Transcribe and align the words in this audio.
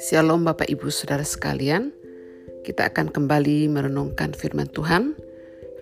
Shalom 0.00 0.48
Bapak 0.48 0.64
Ibu 0.72 0.88
Saudara 0.88 1.20
sekalian. 1.20 1.92
Kita 2.64 2.88
akan 2.88 3.12
kembali 3.12 3.68
merenungkan 3.68 4.32
firman 4.32 4.64
Tuhan. 4.72 5.12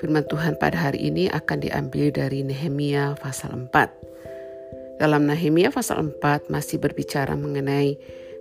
Firman 0.02 0.26
Tuhan 0.26 0.58
pada 0.58 0.90
hari 0.90 1.06
ini 1.06 1.30
akan 1.30 1.62
diambil 1.62 2.10
dari 2.10 2.42
Nehemia 2.42 3.14
pasal 3.22 3.70
4. 3.70 4.98
Dalam 4.98 5.30
Nehemia 5.30 5.70
pasal 5.70 6.02
4 6.02 6.50
masih 6.50 6.82
berbicara 6.82 7.38
mengenai 7.38 7.94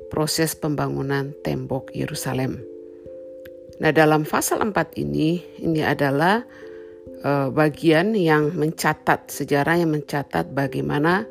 proses 0.10 0.58
pembangunan 0.58 1.38
tembok 1.46 1.94
Yerusalem. 1.94 2.58
Nah, 3.78 3.94
dalam 3.94 4.26
pasal 4.26 4.66
4 4.66 4.98
ini 4.98 5.46
ini 5.62 5.86
adalah 5.86 6.42
uh, 7.24 7.48
bagian 7.54 8.14
yang 8.18 8.54
mencatat 8.54 9.30
sejarah 9.30 9.82
yang 9.82 9.94
mencatat 9.94 10.52
bagaimana 10.52 11.26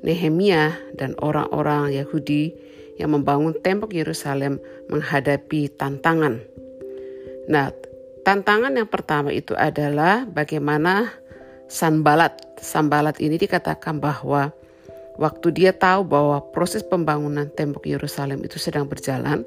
Nehemia 0.00 0.76
dan 0.96 1.12
orang-orang 1.20 1.92
Yahudi 1.92 2.56
yang 2.96 3.16
membangun 3.16 3.56
tembok 3.56 3.96
Yerusalem 3.96 4.60
menghadapi 4.92 5.72
tantangan. 5.72 6.40
Nah, 7.48 7.72
tantangan 8.24 8.76
yang 8.76 8.88
pertama 8.88 9.32
itu 9.32 9.56
adalah 9.56 10.28
bagaimana 10.28 11.08
Sanbalat. 11.70 12.36
Sanbalat 12.60 13.22
ini 13.22 13.38
dikatakan 13.38 14.02
bahwa 14.02 14.52
waktu 15.16 15.48
dia 15.54 15.72
tahu 15.72 16.02
bahwa 16.02 16.42
proses 16.52 16.82
pembangunan 16.82 17.48
tembok 17.48 17.86
Yerusalem 17.86 18.42
itu 18.44 18.58
sedang 18.58 18.90
berjalan, 18.90 19.46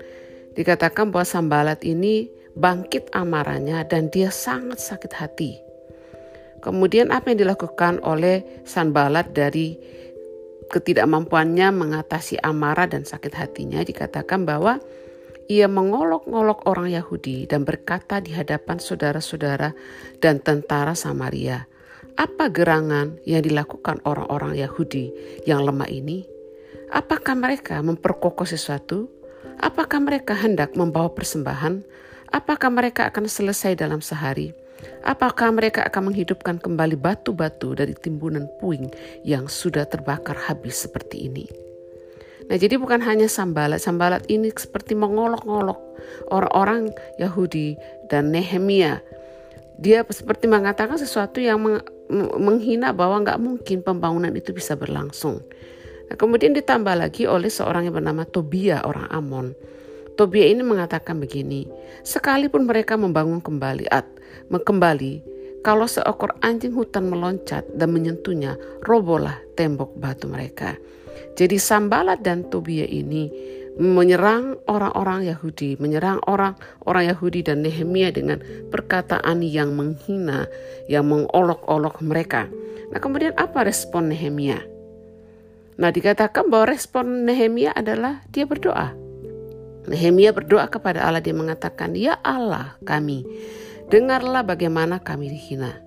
dikatakan 0.57 1.11
bahwa 1.13 1.27
Sanbalat 1.27 1.83
ini 1.85 2.31
bangkit 2.53 3.09
amarahnya 3.13 3.85
dan 3.85 4.09
dia 4.13 4.29
sangat 4.29 4.81
sakit 4.81 5.13
hati. 5.13 5.72
Kemudian 6.63 7.11
apa 7.11 7.35
yang 7.35 7.43
dilakukan 7.43 7.99
oleh 8.07 8.63
Sanbalat 8.63 9.35
dari 9.35 9.75
ketidakmampuannya 10.71 11.75
mengatasi 11.75 12.39
amarah 12.39 12.87
dan 12.87 13.03
sakit 13.03 13.35
hatinya 13.35 13.83
dikatakan 13.83 14.47
bahwa 14.47 14.79
ia 15.51 15.67
mengolok-olok 15.67 16.63
orang 16.71 16.87
Yahudi 16.95 17.43
dan 17.51 17.67
berkata 17.67 18.23
di 18.23 18.31
hadapan 18.31 18.79
saudara-saudara 18.79 19.75
dan 20.23 20.39
tentara 20.39 20.95
Samaria, 20.95 21.67
"Apa 22.15 22.47
gerangan 22.47 23.19
yang 23.27 23.43
dilakukan 23.43 23.99
orang-orang 24.07 24.55
Yahudi 24.55 25.11
yang 25.43 25.67
lemah 25.67 25.91
ini? 25.91 26.23
Apakah 26.95 27.35
mereka 27.35 27.83
memperkokoh 27.83 28.47
sesuatu? 28.47 29.11
Apakah 29.59 29.99
mereka 29.99 30.31
hendak 30.31 30.79
membawa 30.79 31.11
persembahan? 31.11 31.83
Apakah 32.31 32.71
mereka 32.71 33.11
akan 33.11 33.27
selesai 33.27 33.75
dalam 33.75 33.99
sehari?" 33.99 34.62
Apakah 35.03 35.51
mereka 35.51 35.83
akan 35.87 36.11
menghidupkan 36.11 36.59
kembali 36.59 36.95
batu-batu 36.95 37.75
dari 37.75 37.95
timbunan 37.97 38.47
puing 38.59 38.87
yang 39.27 39.51
sudah 39.51 39.83
terbakar 39.87 40.35
habis 40.35 40.87
seperti 40.87 41.27
ini? 41.27 41.45
Nah, 42.47 42.59
jadi 42.59 42.75
bukan 42.75 42.99
hanya 43.03 43.31
sambalat, 43.31 43.79
sambalat 43.79 44.27
ini 44.27 44.51
seperti 44.51 44.99
mengolok-olok 44.99 45.79
orang-orang 46.31 46.91
Yahudi 47.15 47.79
dan 48.11 48.35
Nehemia. 48.35 48.99
Dia 49.79 50.03
seperti 50.05 50.51
mengatakan 50.51 50.99
sesuatu 50.99 51.39
yang 51.39 51.63
menghina 52.37 52.91
bahwa 52.91 53.23
nggak 53.23 53.39
mungkin 53.39 53.79
pembangunan 53.81 54.31
itu 54.35 54.51
bisa 54.51 54.75
berlangsung. 54.75 55.39
Nah, 56.11 56.15
kemudian 56.19 56.51
ditambah 56.51 56.93
lagi 56.93 57.25
oleh 57.25 57.47
seorang 57.47 57.87
yang 57.87 57.95
bernama 57.95 58.27
Tobia, 58.27 58.83
orang 58.83 59.07
Amon. 59.09 59.47
Tobia 60.13 60.45
ini 60.45 60.61
mengatakan 60.61 61.17
begini, 61.17 61.65
sekalipun 62.05 62.69
mereka 62.69 62.93
membangun 62.93 63.41
kembali 63.41 63.89
at 63.89 64.05
kembali, 64.51 65.25
kalau 65.65 65.89
seekor 65.89 66.37
anjing 66.45 66.75
hutan 66.75 67.09
meloncat 67.09 67.65
dan 67.73 67.89
menyentuhnya, 67.89 68.59
robohlah 68.85 69.39
tembok 69.57 69.95
batu 69.97 70.29
mereka. 70.29 70.77
Jadi 71.33 71.57
Sambalat 71.57 72.21
dan 72.21 72.45
Tobia 72.45 72.85
ini 72.85 73.31
menyerang 73.81 74.61
orang-orang 74.69 75.25
Yahudi, 75.25 75.81
menyerang 75.81 76.21
orang-orang 76.29 77.09
Yahudi 77.09 77.41
dan 77.41 77.65
Nehemia 77.65 78.13
dengan 78.13 78.37
perkataan 78.69 79.41
yang 79.41 79.73
menghina, 79.73 80.45
yang 80.85 81.09
mengolok-olok 81.09 82.05
mereka. 82.05 82.45
Nah 82.93 83.01
kemudian 83.01 83.33
apa 83.33 83.65
respon 83.65 84.13
Nehemia? 84.13 84.61
Nah 85.81 85.89
dikatakan 85.89 86.53
bahwa 86.53 86.69
respon 86.69 87.25
Nehemia 87.25 87.73
adalah 87.73 88.21
dia 88.29 88.45
berdoa. 88.45 89.02
Nehemia 89.83 90.31
berdoa 90.31 90.71
kepada 90.71 91.03
Allah 91.03 91.19
dia 91.19 91.35
mengatakan, 91.35 91.91
"Ya 91.97 92.15
Allah 92.23 92.79
kami, 92.87 93.27
dengarlah 93.91 94.47
bagaimana 94.47 95.03
kami 95.03 95.31
dihina." 95.33 95.83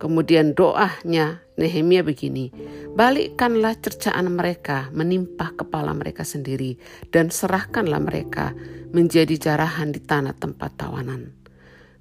Kemudian 0.00 0.56
doanya 0.56 1.44
Nehemia 1.54 2.02
begini, 2.02 2.50
"Balikkanlah 2.96 3.78
cercaan 3.78 4.32
mereka 4.32 4.90
menimpa 4.90 5.54
kepala 5.54 5.94
mereka 5.94 6.26
sendiri 6.26 6.80
dan 7.14 7.30
serahkanlah 7.30 8.00
mereka 8.02 8.56
menjadi 8.90 9.36
jarahan 9.38 9.94
di 9.94 10.00
tanah 10.02 10.34
tempat 10.34 10.74
tawanan." 10.74 11.41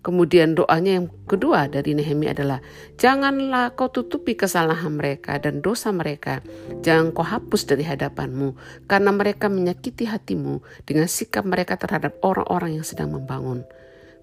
Kemudian 0.02 0.58
doanya 0.58 0.98
yang 0.98 1.08
kedua 1.30 1.70
dari 1.70 1.94
Nehemia 1.94 2.34
adalah 2.34 2.58
janganlah 2.98 3.78
kau 3.78 3.94
tutupi 3.94 4.34
kesalahan 4.34 4.98
mereka 4.98 5.38
dan 5.38 5.62
dosa 5.62 5.94
mereka. 5.94 6.42
Jangan 6.82 7.14
kau 7.14 7.22
hapus 7.22 7.70
dari 7.70 7.86
hadapanmu 7.86 8.58
karena 8.90 9.14
mereka 9.14 9.46
menyakiti 9.46 10.10
hatimu 10.10 10.66
dengan 10.90 11.06
sikap 11.06 11.46
mereka 11.46 11.78
terhadap 11.78 12.18
orang-orang 12.26 12.82
yang 12.82 12.86
sedang 12.86 13.14
membangun. 13.14 13.62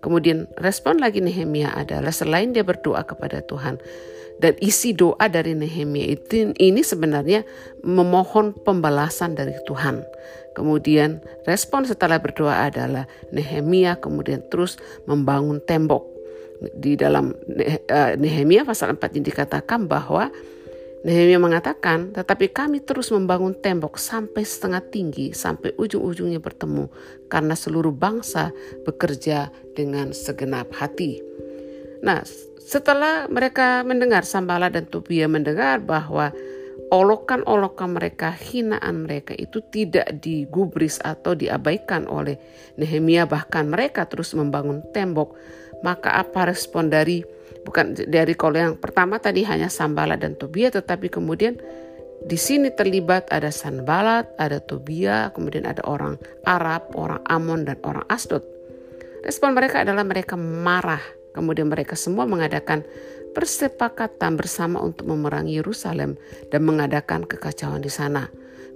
Kemudian 0.03 0.50
respon 0.59 0.99
lagi 0.99 1.22
Nehemia 1.22 1.75
adalah 1.75 2.11
selain 2.11 2.50
dia 2.50 2.67
berdoa 2.67 3.03
kepada 3.06 3.43
Tuhan, 3.43 3.78
dan 4.38 4.54
isi 4.62 4.94
doa 4.94 5.26
dari 5.26 5.54
Nehemia 5.54 6.15
itu 6.15 6.54
ini 6.54 6.82
sebenarnya 6.82 7.43
memohon 7.82 8.54
pembalasan 8.62 9.34
dari 9.34 9.54
Tuhan. 9.66 10.06
Kemudian 10.54 11.22
respon 11.47 11.87
setelah 11.87 12.19
berdoa 12.19 12.66
adalah 12.66 13.06
Nehemia 13.31 13.99
kemudian 13.99 14.43
terus 14.50 14.78
membangun 15.06 15.62
tembok. 15.62 16.06
Di 16.59 16.99
dalam 16.99 17.31
eh, 17.54 17.78
Nehemia 18.19 18.66
pasal 18.66 18.99
4 18.99 19.15
ini 19.15 19.31
dikatakan 19.31 19.87
bahwa 19.87 20.26
Nehemia 21.06 21.38
mengatakan, 21.38 22.10
tetapi 22.10 22.50
kami 22.50 22.82
terus 22.82 23.15
membangun 23.15 23.55
tembok 23.55 24.03
sampai 24.03 24.43
setengah 24.43 24.82
tinggi, 24.82 25.31
sampai 25.31 25.70
ujung-ujungnya 25.78 26.43
bertemu, 26.43 26.91
karena 27.31 27.55
seluruh 27.55 27.94
bangsa 27.94 28.50
bekerja 28.82 29.55
dengan 29.78 30.10
segenap 30.10 30.75
hati. 30.75 31.22
Nah, 32.04 32.22
setelah 32.62 33.26
mereka 33.32 33.82
mendengar 33.82 34.22
Sambala 34.28 34.69
dan 34.69 34.86
Tobia 34.86 35.25
mendengar 35.26 35.81
bahwa 35.81 36.31
olokan-olokan 36.88 37.97
mereka, 37.97 38.32
hinaan 38.32 39.04
mereka 39.04 39.36
itu 39.36 39.60
tidak 39.69 40.08
digubris 40.20 41.00
atau 41.04 41.37
diabaikan 41.37 42.08
oleh 42.08 42.37
Nehemia. 42.76 43.28
Bahkan 43.28 43.69
mereka 43.69 44.08
terus 44.08 44.32
membangun 44.32 44.84
tembok, 44.92 45.37
maka 45.84 46.20
apa 46.20 46.48
respon 46.48 46.88
dari 46.88 47.25
bukan 47.64 47.92
dari 48.08 48.32
kalau 48.32 48.56
yang 48.56 48.75
pertama 48.81 49.20
tadi 49.20 49.44
hanya 49.44 49.69
Sambala 49.69 50.16
dan 50.16 50.38
Tobia 50.38 50.72
tetapi 50.72 51.12
kemudian 51.12 51.60
di 52.19 52.34
sini 52.34 52.75
terlibat 52.75 53.31
ada 53.31 53.53
Sanbalat, 53.54 54.26
ada 54.41 54.58
Tobia, 54.58 55.31
kemudian 55.31 55.69
ada 55.69 55.84
orang 55.87 56.19
Arab, 56.42 56.91
orang 56.98 57.22
Amon 57.31 57.62
dan 57.62 57.78
orang 57.87 58.03
Asdod. 58.10 58.42
Respon 59.22 59.54
mereka 59.54 59.87
adalah 59.87 60.03
mereka 60.03 60.34
marah 60.34 61.03
Kemudian 61.38 61.71
mereka 61.71 61.94
semua 61.94 62.26
mengadakan 62.26 62.82
persepakatan 63.38 64.34
bersama 64.34 64.82
untuk 64.82 65.06
memerangi 65.06 65.62
Yerusalem 65.62 66.19
dan 66.50 66.66
mengadakan 66.66 67.22
kekacauan 67.22 67.78
di 67.78 67.93
sana. 67.93 68.26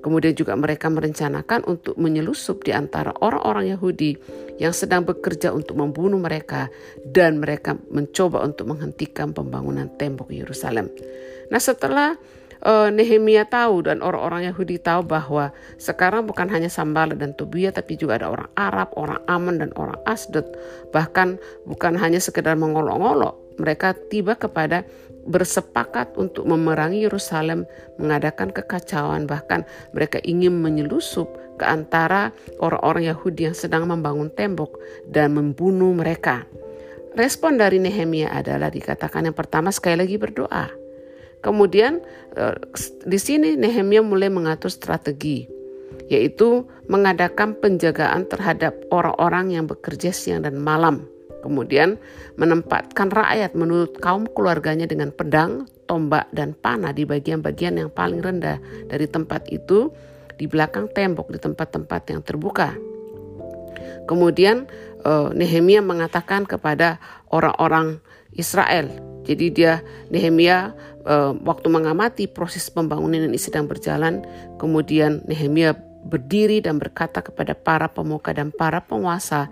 Kemudian 0.03 0.35
juga 0.35 0.59
mereka 0.59 0.91
merencanakan 0.91 1.67
untuk 1.67 1.95
menyelusup 1.95 2.67
di 2.67 2.75
antara 2.75 3.15
orang-orang 3.23 3.75
Yahudi 3.75 4.19
yang 4.59 4.75
sedang 4.75 5.07
bekerja 5.07 5.55
untuk 5.55 5.79
membunuh 5.79 6.19
mereka 6.19 6.71
dan 7.07 7.39
mereka 7.39 7.79
mencoba 7.91 8.43
untuk 8.43 8.71
menghentikan 8.71 9.31
pembangunan 9.31 9.87
tembok 9.99 10.31
Yerusalem. 10.35 10.91
Nah, 11.51 11.63
setelah 11.63 12.19
uh, 12.63 12.89
Nehemia 12.89 13.47
tahu 13.47 13.87
dan 13.87 14.01
orang-orang 14.01 14.49
Yahudi 14.51 14.79
tahu 14.79 15.05
bahwa 15.07 15.51
sekarang 15.77 16.27
bukan 16.27 16.49
hanya 16.49 16.71
Sambala 16.71 17.15
dan 17.19 17.35
Tobia 17.35 17.75
tapi 17.75 17.99
juga 17.99 18.23
ada 18.23 18.31
orang 18.31 18.51
Arab, 18.55 18.89
orang 18.95 19.21
Aman 19.27 19.59
dan 19.61 19.71
orang 19.75 19.99
Asdod. 20.07 20.47
Bahkan 20.95 21.39
bukan 21.67 21.95
hanya 21.99 22.23
sekedar 22.23 22.55
mengolok-olok, 22.55 23.59
mereka 23.59 23.95
tiba 24.09 24.39
kepada 24.39 24.87
bersepakat 25.23 26.19
untuk 26.19 26.51
memerangi 26.51 27.07
Yerusalem, 27.07 27.63
mengadakan 27.95 28.51
kekacauan, 28.51 29.31
bahkan 29.31 29.63
mereka 29.95 30.19
ingin 30.27 30.59
menyelusup 30.59 31.31
ke 31.63 31.65
antara 31.67 32.35
orang-orang 32.59 33.07
Yahudi 33.15 33.47
yang 33.47 33.55
sedang 33.55 33.87
membangun 33.87 34.35
tembok 34.35 34.83
dan 35.07 35.39
membunuh 35.39 35.95
mereka. 35.95 36.43
Respon 37.15 37.61
dari 37.61 37.79
Nehemia 37.79 38.33
adalah 38.33 38.73
dikatakan 38.73 39.31
yang 39.31 39.37
pertama 39.37 39.71
sekali 39.71 40.01
lagi 40.01 40.17
berdoa. 40.17 40.82
Kemudian 41.43 42.01
eh, 42.39 42.57
di 43.03 43.19
sini 43.19 43.59
Nehemia 43.59 44.01
mulai 44.01 44.31
mengatur 44.31 44.71
strategi 44.71 45.63
yaitu 46.09 46.69
mengadakan 46.93 47.57
penjagaan 47.57 48.29
terhadap 48.29 48.77
orang-orang 48.93 49.57
yang 49.57 49.65
bekerja 49.65 50.13
siang 50.13 50.45
dan 50.45 50.61
malam. 50.61 51.09
Kemudian 51.43 51.99
menempatkan 52.39 53.11
rakyat 53.11 53.59
menurut 53.59 53.99
kaum 53.99 54.31
keluarganya 54.31 54.87
dengan 54.87 55.11
pedang, 55.11 55.67
tombak 55.91 56.31
dan 56.31 56.55
panah 56.55 56.95
di 56.95 57.03
bagian-bagian 57.03 57.81
yang 57.83 57.91
paling 57.91 58.23
rendah 58.23 58.63
dari 58.87 59.11
tempat 59.11 59.51
itu 59.51 59.91
di 60.39 60.47
belakang 60.47 60.87
tembok 60.93 61.35
di 61.35 61.39
tempat-tempat 61.43 62.03
yang 62.15 62.21
terbuka. 62.23 62.79
Kemudian 64.07 64.71
uh, 65.03 65.35
Nehemia 65.35 65.83
mengatakan 65.83 66.47
kepada 66.47 67.03
orang-orang 67.31 67.99
Israel. 68.35 68.87
Jadi 69.23 69.55
dia 69.55 69.83
Nehemia 70.11 70.75
uh, 71.07 71.35
waktu 71.43 71.67
mengamati 71.69 72.25
proses 72.31 72.69
pembangunan 72.71 73.29
ini 73.29 73.39
sedang 73.39 73.67
berjalan, 73.67 74.23
kemudian 74.59 75.23
Nehemia 75.27 75.75
berdiri 76.03 76.59
dan 76.59 76.83
berkata 76.83 77.23
kepada 77.23 77.55
para 77.55 77.87
pemuka 77.87 78.35
dan 78.35 78.51
para 78.51 78.83
penguasa 78.83 79.47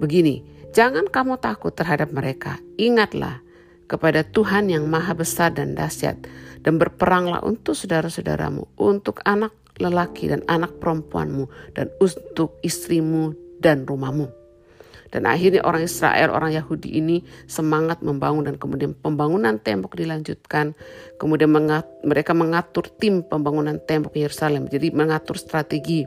begini, 0.00 0.44
jangan 0.76 1.08
kamu 1.08 1.40
takut 1.40 1.72
terhadap 1.72 2.12
mereka. 2.12 2.60
Ingatlah 2.76 3.40
kepada 3.88 4.22
Tuhan 4.22 4.70
yang 4.70 4.86
maha 4.86 5.16
besar 5.16 5.50
dan 5.50 5.74
dahsyat 5.74 6.20
dan 6.62 6.76
berperanglah 6.76 7.42
untuk 7.42 7.74
saudara-saudaramu, 7.74 8.68
untuk 8.78 9.24
anak 9.26 9.50
lelaki 9.80 10.28
dan 10.28 10.44
anak 10.46 10.76
perempuanmu 10.78 11.48
dan 11.72 11.88
untuk 11.98 12.60
istrimu 12.60 13.32
dan 13.58 13.88
rumahmu. 13.88 14.39
Dan 15.10 15.26
akhirnya 15.26 15.66
orang 15.66 15.86
Israel, 15.86 16.30
orang 16.30 16.54
Yahudi 16.54 17.02
ini 17.02 17.22
semangat 17.50 17.98
membangun 18.00 18.46
dan 18.46 18.56
kemudian 18.56 18.94
pembangunan 18.94 19.58
tembok 19.58 19.98
dilanjutkan. 19.98 20.72
Kemudian 21.18 21.50
mengat, 21.50 21.86
mereka 22.06 22.30
mengatur 22.32 22.86
tim 22.86 23.26
pembangunan 23.26 23.82
tembok 23.82 24.14
Yerusalem. 24.14 24.70
Jadi 24.70 24.94
mengatur 24.94 25.34
strategi 25.34 26.06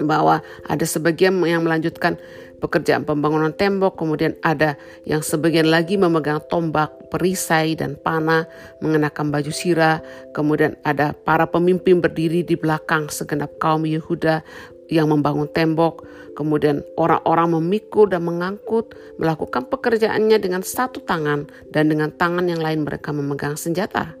bahwa 0.00 0.40
ada 0.64 0.86
sebagian 0.88 1.36
yang 1.44 1.60
melanjutkan 1.64 2.16
pekerjaan 2.60 3.08
pembangunan 3.08 3.52
tembok, 3.52 3.96
kemudian 3.96 4.36
ada 4.44 4.76
yang 5.08 5.24
sebagian 5.24 5.68
lagi 5.68 5.96
memegang 5.96 6.44
tombak, 6.48 6.92
perisai, 7.08 7.72
dan 7.76 7.96
panah, 7.96 8.44
mengenakan 8.84 9.32
baju 9.32 9.52
sirah, 9.52 10.04
kemudian 10.36 10.76
ada 10.84 11.16
para 11.16 11.48
pemimpin 11.48 12.04
berdiri 12.04 12.44
di 12.44 12.56
belakang 12.56 13.08
segenap 13.08 13.56
kaum 13.56 13.88
Yehuda 13.88 14.44
yang 14.90 15.08
membangun 15.08 15.46
tembok, 15.54 16.02
kemudian 16.34 16.82
orang-orang 16.98 17.56
memikul 17.56 18.10
dan 18.10 18.26
mengangkut, 18.26 18.92
melakukan 19.22 19.70
pekerjaannya 19.70 20.36
dengan 20.42 20.66
satu 20.66 21.00
tangan 21.06 21.46
dan 21.70 21.88
dengan 21.88 22.10
tangan 22.10 22.50
yang 22.50 22.58
lain 22.58 22.82
mereka 22.82 23.14
memegang 23.14 23.54
senjata. 23.54 24.18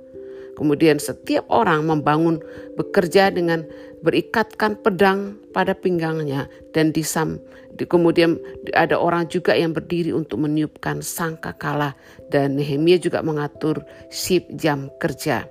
Kemudian 0.54 1.00
setiap 1.00 1.48
orang 1.48 1.88
membangun 1.88 2.38
bekerja 2.76 3.32
dengan 3.32 3.64
berikatkan 4.04 4.76
pedang 4.80 5.40
pada 5.56 5.72
pinggangnya 5.72 6.48
dan 6.76 6.92
disam. 6.92 7.40
Kemudian 7.80 8.36
ada 8.76 9.00
orang 9.00 9.24
juga 9.32 9.56
yang 9.56 9.72
berdiri 9.72 10.12
untuk 10.12 10.44
meniupkan 10.44 11.00
sangka 11.00 11.56
kalah 11.56 11.96
dan 12.28 12.60
Nehemia 12.60 13.00
juga 13.00 13.24
mengatur 13.24 13.80
sip 14.12 14.44
jam 14.52 14.92
kerja. 15.00 15.48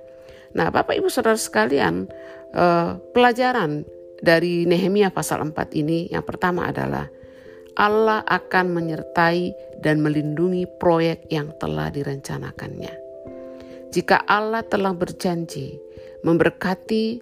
Nah, 0.54 0.70
Bapak 0.70 0.94
Ibu 0.94 1.10
Saudara 1.10 1.34
sekalian, 1.34 2.06
eh, 2.54 2.90
pelajaran 3.10 3.82
dari 4.20 4.68
Nehemia 4.68 5.12
pasal 5.12 5.40
4 5.44 5.56
ini 5.76 6.08
yang 6.12 6.24
pertama 6.24 6.68
adalah 6.68 7.08
Allah 7.80 8.20
akan 8.28 8.76
menyertai 8.76 9.56
dan 9.80 10.04
melindungi 10.04 10.68
proyek 10.76 11.24
yang 11.32 11.54
telah 11.56 11.88
direncanakannya. 11.88 12.92
Jika 13.90 14.22
Allah 14.28 14.62
telah 14.62 14.94
berjanji 14.94 15.80
memberkati, 16.22 17.18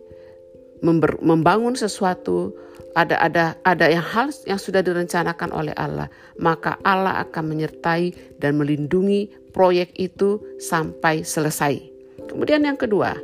member, 0.82 1.22
membangun 1.22 1.78
sesuatu, 1.78 2.52
ada 2.98 3.14
ada 3.22 3.44
ada 3.62 3.86
yang 3.86 4.02
hal 4.02 4.34
yang 4.44 4.58
sudah 4.58 4.82
direncanakan 4.82 5.54
oleh 5.54 5.74
Allah, 5.78 6.10
maka 6.42 6.76
Allah 6.82 7.22
akan 7.22 7.54
menyertai 7.54 8.36
dan 8.42 8.58
melindungi 8.58 9.30
proyek 9.54 9.94
itu 9.94 10.42
sampai 10.58 11.22
selesai. 11.22 11.78
Kemudian 12.26 12.66
yang 12.66 12.76
kedua, 12.76 13.16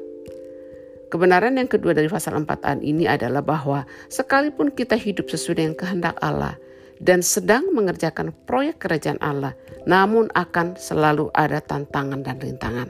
kebenaran 1.08 1.56
yang 1.56 1.68
kedua 1.68 1.92
dari 1.96 2.08
pasal 2.08 2.36
4 2.38 2.84
ini 2.84 3.08
adalah 3.08 3.40
bahwa 3.40 3.88
sekalipun 4.08 4.72
kita 4.72 4.94
hidup 4.94 5.28
sesuai 5.28 5.60
dengan 5.60 5.74
kehendak 5.76 6.16
Allah 6.20 6.56
dan 7.02 7.20
sedang 7.20 7.74
mengerjakan 7.74 8.30
proyek 8.46 8.80
kerajaan 8.84 9.18
Allah, 9.18 9.52
namun 9.84 10.30
akan 10.32 10.78
selalu 10.78 11.28
ada 11.34 11.58
tantangan 11.58 12.22
dan 12.22 12.38
rintangan. 12.38 12.88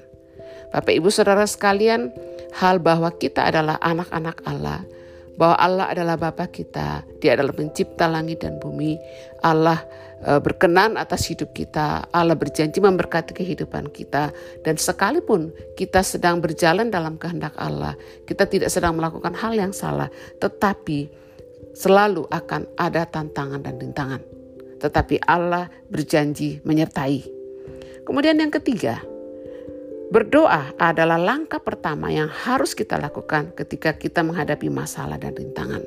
Bapak 0.75 0.91
Ibu 0.91 1.09
Saudara 1.09 1.47
sekalian, 1.47 2.11
hal 2.59 2.83
bahwa 2.83 3.11
kita 3.15 3.47
adalah 3.47 3.79
anak-anak 3.79 4.43
Allah, 4.43 4.83
bahwa 5.39 5.57
Allah 5.59 5.87
adalah 5.91 6.19
Bapa 6.19 6.47
kita, 6.51 7.07
Dia 7.23 7.39
adalah 7.39 7.55
pencipta 7.55 8.07
langit 8.11 8.43
dan 8.43 8.59
bumi, 8.59 8.99
Allah 9.43 9.83
berkenan 10.25 10.97
atas 10.97 11.29
hidup 11.29 11.53
kita, 11.53 12.09
Allah 12.09 12.37
berjanji 12.37 12.81
memberkati 12.81 13.37
kehidupan 13.37 13.93
kita, 13.93 14.33
dan 14.65 14.75
sekalipun 14.81 15.53
kita 15.77 16.01
sedang 16.01 16.41
berjalan 16.41 16.89
dalam 16.89 17.21
kehendak 17.21 17.53
Allah, 17.61 17.93
kita 18.25 18.49
tidak 18.49 18.73
sedang 18.73 18.97
melakukan 18.97 19.37
hal 19.37 19.53
yang 19.53 19.77
salah, 19.77 20.09
tetapi 20.41 21.13
selalu 21.77 22.25
akan 22.33 22.65
ada 22.81 23.05
tantangan 23.05 23.61
dan 23.61 23.77
rintangan. 23.77 24.23
Tetapi 24.81 25.25
Allah 25.25 25.69
berjanji 25.89 26.61
menyertai. 26.65 27.21
Kemudian 28.05 28.37
yang 28.37 28.53
ketiga, 28.53 29.01
Berdoa 30.15 30.77
adalah 30.79 31.19
langkah 31.19 31.59
pertama 31.59 32.07
yang 32.07 32.31
harus 32.31 32.77
kita 32.77 32.95
lakukan 33.01 33.51
ketika 33.59 33.97
kita 33.99 34.23
menghadapi 34.23 34.71
masalah 34.71 35.19
dan 35.19 35.35
rintangan. 35.35 35.83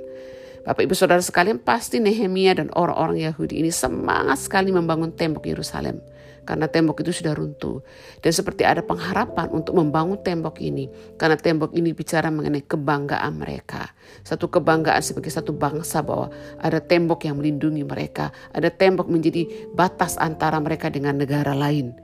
Bapak 0.67 0.83
Ibu 0.83 0.99
Saudara 0.99 1.23
sekalian 1.23 1.63
pasti 1.63 2.03
Nehemia 2.03 2.51
dan 2.51 2.67
orang-orang 2.75 3.23
Yahudi 3.23 3.63
ini 3.63 3.71
semangat 3.71 4.35
sekali 4.43 4.75
membangun 4.75 5.15
tembok 5.15 5.47
Yerusalem. 5.47 6.03
Karena 6.43 6.67
tembok 6.67 7.07
itu 7.07 7.15
sudah 7.15 7.31
runtuh. 7.31 7.79
Dan 8.19 8.35
seperti 8.35 8.67
ada 8.67 8.83
pengharapan 8.83 9.47
untuk 9.47 9.79
membangun 9.79 10.19
tembok 10.19 10.59
ini. 10.59 10.91
Karena 11.15 11.39
tembok 11.39 11.71
ini 11.71 11.95
bicara 11.95 12.27
mengenai 12.27 12.67
kebanggaan 12.67 13.39
mereka. 13.39 13.95
Satu 14.27 14.51
kebanggaan 14.51 14.99
sebagai 14.99 15.31
satu 15.31 15.55
bangsa 15.55 16.03
bahwa 16.03 16.35
ada 16.59 16.83
tembok 16.83 17.23
yang 17.23 17.39
melindungi 17.39 17.87
mereka. 17.87 18.35
Ada 18.51 18.67
tembok 18.67 19.07
menjadi 19.07 19.47
batas 19.71 20.19
antara 20.19 20.59
mereka 20.59 20.91
dengan 20.91 21.15
negara 21.15 21.55
lain. 21.55 21.95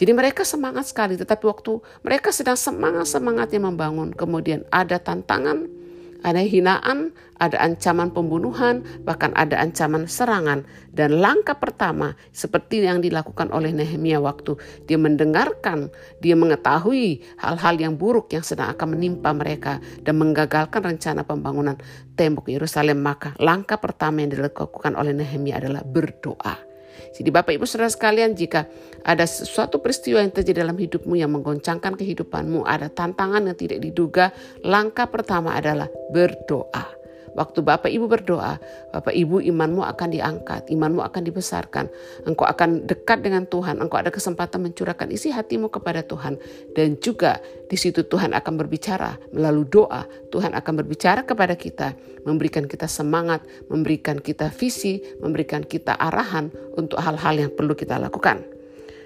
Jadi 0.00 0.16
mereka 0.16 0.48
semangat 0.48 0.88
sekali, 0.88 1.20
tetapi 1.20 1.44
waktu 1.44 1.76
mereka 2.00 2.32
sedang 2.32 2.56
semangat-semangatnya 2.56 3.60
membangun, 3.68 4.14
kemudian 4.14 4.62
ada 4.70 4.96
tantangan, 4.96 5.77
ada 6.26 6.42
hinaan, 6.42 7.14
ada 7.38 7.54
ancaman 7.62 8.10
pembunuhan, 8.10 8.82
bahkan 9.06 9.30
ada 9.38 9.58
ancaman 9.62 10.10
serangan. 10.10 10.66
Dan 10.90 11.22
langkah 11.22 11.54
pertama 11.56 12.18
seperti 12.34 12.82
yang 12.82 12.98
dilakukan 12.98 13.54
oleh 13.54 13.70
Nehemia 13.70 14.18
waktu 14.18 14.58
dia 14.90 14.98
mendengarkan, 14.98 15.90
dia 16.18 16.34
mengetahui 16.34 17.22
hal-hal 17.38 17.74
yang 17.78 17.94
buruk 17.94 18.34
yang 18.34 18.42
sedang 18.42 18.74
akan 18.74 18.98
menimpa 18.98 19.30
mereka 19.30 19.78
dan 20.02 20.18
menggagalkan 20.18 20.82
rencana 20.82 21.22
pembangunan 21.22 21.78
tembok 22.18 22.50
Yerusalem. 22.50 22.98
Maka 22.98 23.38
langkah 23.38 23.78
pertama 23.78 24.26
yang 24.26 24.34
dilakukan 24.34 24.98
oleh 24.98 25.14
Nehemia 25.14 25.62
adalah 25.62 25.86
berdoa. 25.86 26.67
Jadi 27.14 27.28
Bapak 27.30 27.54
Ibu 27.54 27.64
Saudara 27.64 27.88
sekalian 27.88 28.34
jika 28.34 28.66
ada 29.06 29.24
sesuatu 29.24 29.78
peristiwa 29.78 30.18
yang 30.20 30.34
terjadi 30.34 30.66
dalam 30.66 30.76
hidupmu 30.76 31.14
yang 31.14 31.30
menggoncangkan 31.32 31.94
kehidupanmu, 31.94 32.66
ada 32.66 32.90
tantangan 32.90 33.46
yang 33.46 33.56
tidak 33.56 33.78
diduga, 33.80 34.34
langkah 34.66 35.06
pertama 35.06 35.54
adalah 35.54 35.86
berdoa. 36.10 36.97
Waktu 37.38 37.62
Bapak 37.62 37.86
Ibu 37.86 38.10
berdoa, 38.10 38.58
Bapak 38.90 39.14
Ibu 39.14 39.38
imanmu 39.38 39.86
akan 39.86 40.10
diangkat, 40.10 40.74
imanmu 40.74 41.06
akan 41.06 41.22
dibesarkan. 41.22 41.86
Engkau 42.26 42.42
akan 42.42 42.82
dekat 42.90 43.22
dengan 43.22 43.46
Tuhan, 43.46 43.78
engkau 43.78 43.94
ada 43.94 44.10
kesempatan 44.10 44.66
mencurahkan 44.66 45.06
isi 45.14 45.30
hatimu 45.30 45.70
kepada 45.70 46.02
Tuhan. 46.02 46.34
Dan 46.74 46.98
juga 46.98 47.38
di 47.70 47.78
situ 47.78 48.02
Tuhan 48.02 48.34
akan 48.34 48.54
berbicara 48.58 49.14
melalui 49.30 49.70
doa. 49.70 50.02
Tuhan 50.34 50.50
akan 50.50 50.82
berbicara 50.82 51.22
kepada 51.22 51.54
kita, 51.54 51.94
memberikan 52.26 52.66
kita 52.66 52.90
semangat, 52.90 53.46
memberikan 53.70 54.18
kita 54.18 54.50
visi, 54.50 54.98
memberikan 55.22 55.62
kita 55.62 55.94
arahan 55.94 56.50
untuk 56.74 56.98
hal-hal 56.98 57.38
yang 57.38 57.54
perlu 57.54 57.78
kita 57.78 58.02
lakukan. 58.02 58.42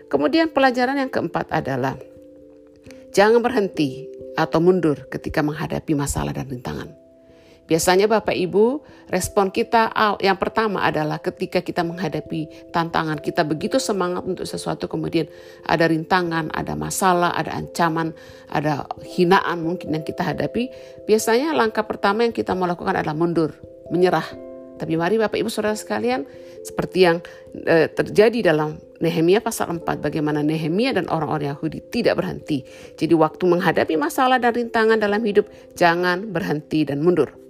Kemudian 0.09 0.49
pelajaran 0.49 0.97
yang 0.97 1.13
keempat 1.13 1.53
adalah 1.53 2.01
jangan 3.13 3.45
berhenti 3.45 4.09
atau 4.41 4.57
mundur 4.65 5.05
ketika 5.13 5.45
menghadapi 5.45 5.93
masalah 5.93 6.33
dan 6.33 6.49
rintangan. 6.49 7.02
Biasanya 7.71 8.11
Bapak 8.11 8.35
Ibu, 8.35 8.83
respon 9.07 9.55
kita 9.55 9.95
yang 10.19 10.35
pertama 10.37 10.83
adalah 10.83 11.23
ketika 11.23 11.63
kita 11.63 11.87
menghadapi 11.87 12.71
tantangan, 12.75 13.23
kita 13.23 13.47
begitu 13.47 13.79
semangat 13.79 14.27
untuk 14.27 14.45
sesuatu 14.45 14.91
kemudian 14.91 15.31
ada 15.63 15.87
rintangan, 15.87 16.51
ada 16.51 16.75
masalah, 16.75 17.31
ada 17.33 17.55
ancaman, 17.55 18.13
ada 18.51 18.91
hinaan 19.07 19.63
mungkin 19.63 19.95
yang 19.95 20.03
kita 20.03 20.27
hadapi, 20.27 20.69
biasanya 21.07 21.55
langkah 21.55 21.87
pertama 21.87 22.27
yang 22.27 22.35
kita 22.35 22.53
mau 22.59 22.67
lakukan 22.67 22.99
adalah 22.99 23.15
mundur, 23.15 23.55
menyerah. 23.95 24.27
Tapi 24.83 24.99
mari 24.99 25.15
Bapak 25.15 25.39
Ibu 25.39 25.47
Saudara 25.47 25.79
sekalian, 25.79 26.27
seperti 26.67 27.07
yang 27.07 27.23
e, 27.55 27.87
terjadi 27.87 28.51
dalam 28.51 28.83
Nehemia 28.99 29.39
pasal 29.39 29.71
4, 29.71 30.03
bagaimana 30.03 30.43
Nehemia 30.43 30.91
dan 30.91 31.07
orang-orang 31.07 31.55
Yahudi 31.55 31.87
tidak 31.91 32.19
berhenti. 32.19 32.67
Jadi 32.99 33.15
waktu 33.15 33.47
menghadapi 33.47 33.95
masalah 33.95 34.43
dan 34.43 34.51
rintangan 34.51 34.99
dalam 34.99 35.23
hidup, 35.23 35.47
jangan 35.79 36.35
berhenti 36.35 36.83
dan 36.83 36.99
mundur. 36.99 37.42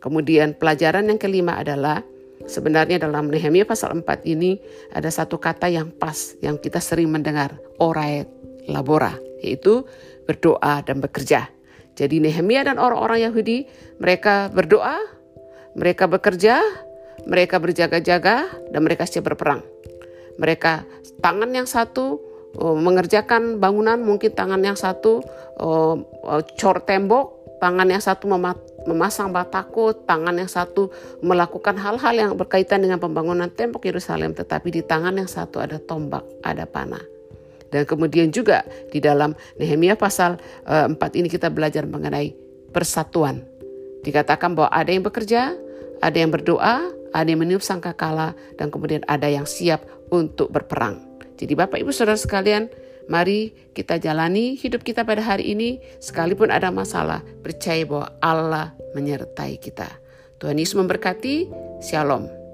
Kemudian 0.00 0.54
pelajaran 0.54 1.08
yang 1.08 1.18
kelima 1.18 1.58
adalah 1.60 2.04
sebenarnya 2.44 3.02
dalam 3.02 3.32
Nehemia 3.32 3.64
pasal 3.64 3.96
4 3.96 4.04
ini 4.28 4.60
ada 4.92 5.08
satu 5.08 5.40
kata 5.40 5.72
yang 5.72 5.88
pas 5.92 6.36
yang 6.44 6.60
kita 6.60 6.78
sering 6.78 7.10
mendengar, 7.10 7.56
orait. 7.80 8.28
labora, 8.66 9.14
yaitu 9.46 9.86
berdoa 10.26 10.82
dan 10.82 10.98
bekerja. 10.98 11.46
Jadi 11.94 12.18
Nehemia 12.18 12.66
dan 12.66 12.82
orang-orang 12.82 13.30
Yahudi 13.30 13.62
mereka 14.02 14.50
berdoa, 14.50 14.98
mereka 15.78 16.10
bekerja, 16.10 16.58
mereka 17.30 17.62
berjaga-jaga 17.62 18.50
dan 18.74 18.80
mereka 18.82 19.06
siap 19.06 19.30
berperang. 19.30 19.62
Mereka 20.36 20.82
tangan 21.24 21.48
yang 21.54 21.64
satu 21.64 22.20
oh, 22.58 22.76
mengerjakan 22.76 23.62
bangunan, 23.62 24.02
mungkin 24.02 24.34
tangan 24.34 24.60
yang 24.60 24.76
satu 24.76 25.24
oh, 25.62 25.94
oh, 26.26 26.42
cor 26.58 26.82
tembok, 26.84 27.56
tangan 27.62 27.88
yang 27.88 28.02
satu 28.02 28.28
memasang 28.86 29.34
batako, 29.34 29.92
tangan 29.92 30.38
yang 30.38 30.48
satu 30.48 30.88
melakukan 31.20 31.76
hal-hal 31.76 32.14
yang 32.14 32.30
berkaitan 32.38 32.80
dengan 32.82 33.02
pembangunan 33.02 33.50
tembok 33.50 33.84
Yerusalem, 33.84 34.32
tetapi 34.32 34.70
di 34.70 34.82
tangan 34.86 35.18
yang 35.18 35.28
satu 35.28 35.60
ada 35.60 35.76
tombak, 35.82 36.22
ada 36.46 36.64
panah. 36.64 37.02
Dan 37.70 37.82
kemudian 37.82 38.30
juga 38.30 38.62
di 38.94 39.02
dalam 39.02 39.34
Nehemia 39.58 39.98
pasal 39.98 40.38
uh, 40.64 40.86
eh, 40.86 40.96
4 40.96 41.18
ini 41.18 41.28
kita 41.28 41.50
belajar 41.50 41.84
mengenai 41.84 42.32
persatuan. 42.70 43.42
Dikatakan 44.06 44.54
bahwa 44.54 44.70
ada 44.70 44.90
yang 44.94 45.02
bekerja, 45.02 45.50
ada 45.98 46.16
yang 46.16 46.30
berdoa, 46.30 46.94
ada 47.10 47.26
yang 47.26 47.42
meniup 47.42 47.64
sangkakala, 47.64 48.38
dan 48.54 48.70
kemudian 48.70 49.02
ada 49.10 49.26
yang 49.26 49.44
siap 49.44 49.82
untuk 50.14 50.54
berperang. 50.54 51.02
Jadi 51.36 51.52
Bapak 51.58 51.82
Ibu 51.82 51.90
Saudara 51.90 52.16
sekalian, 52.16 52.70
mari 53.06 53.54
kita 53.74 53.98
jalani 53.98 54.54
hidup 54.54 54.82
kita 54.86 55.02
pada 55.02 55.22
hari 55.22 55.54
ini 55.54 55.82
sekalipun 55.98 56.50
ada 56.54 56.70
masalah, 56.70 57.22
percaya 57.42 57.82
bahwa 57.86 58.08
Allah 58.22 58.66
menyertai 58.94 59.58
kita. 59.58 59.88
Tuhan 60.38 60.60
Yesus 60.60 60.76
memberkati. 60.76 61.48
Shalom. 61.80 62.45